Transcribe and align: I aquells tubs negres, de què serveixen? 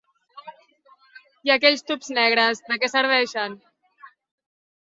I 1.49 1.53
aquells 1.55 1.85
tubs 1.91 2.09
negres, 2.21 2.65
de 2.71 2.79
què 2.85 2.91
serveixen? 2.97 3.59